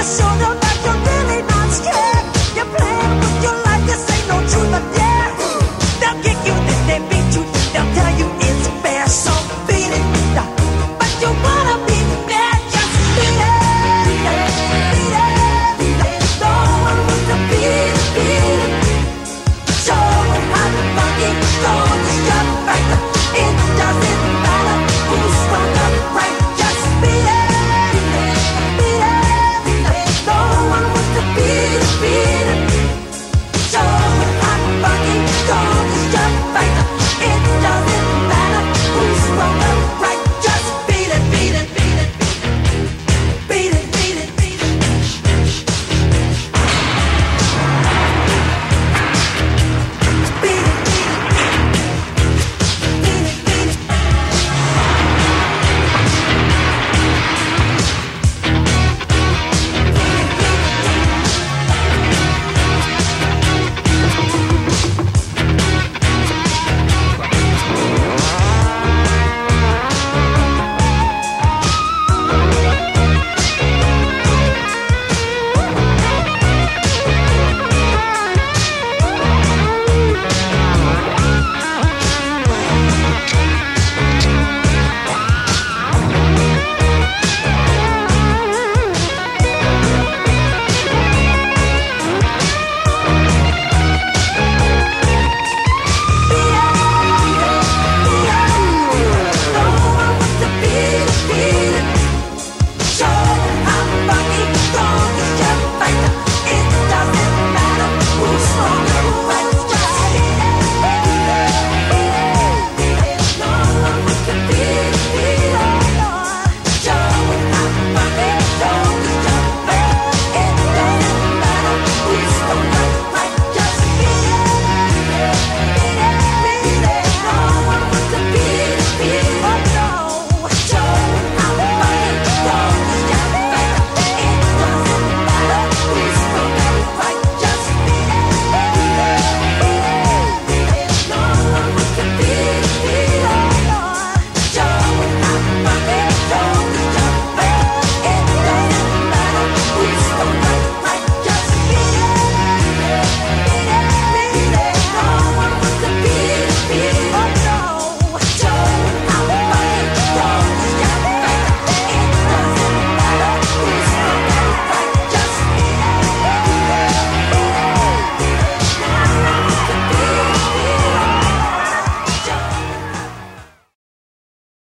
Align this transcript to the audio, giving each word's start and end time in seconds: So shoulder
So 0.00 0.24
shoulder 0.24 0.49